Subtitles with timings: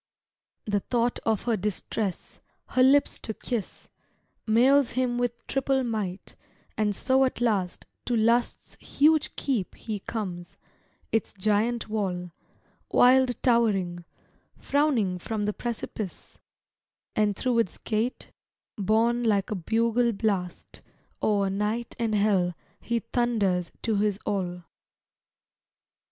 [0.65, 3.87] The thought of her distress, her lips to kiss,
[4.47, 6.35] Mails him with triple might;
[6.75, 10.57] and so at last To Lust's huge keep he comes;
[11.11, 12.31] its giant wall,
[12.91, 14.03] Wild towering,
[14.57, 16.39] frowning from the precipice;
[17.15, 18.31] And through its gate,
[18.79, 20.81] borne like a bugle blast,
[21.21, 24.63] O'er night and hell he thunders to his all.